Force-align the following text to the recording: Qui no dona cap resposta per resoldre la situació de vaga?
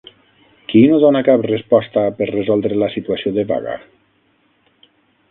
Qui 0.71 0.79
no 0.91 0.95
dona 1.01 1.19
cap 1.27 1.43
resposta 1.49 2.05
per 2.21 2.27
resoldre 2.29 2.79
la 2.85 2.89
situació 2.93 3.33
de 3.35 3.43
vaga? 3.53 3.77